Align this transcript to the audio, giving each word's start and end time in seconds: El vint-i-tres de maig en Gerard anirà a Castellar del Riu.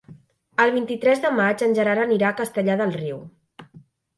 El 0.63 0.71
vint-i-tres 0.77 1.21
de 1.27 1.31
maig 1.39 1.63
en 1.67 1.77
Gerard 1.81 2.05
anirà 2.07 2.33
a 2.33 2.37
Castellar 2.43 2.79
del 2.81 2.99
Riu. 2.99 3.21